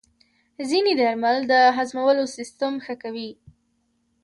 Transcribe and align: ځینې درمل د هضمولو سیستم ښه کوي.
ځینې 0.69 0.91
درمل 0.99 1.37
د 1.51 1.53
هضمولو 1.77 2.23
سیستم 2.37 2.73
ښه 2.85 2.95
کوي. 3.03 3.29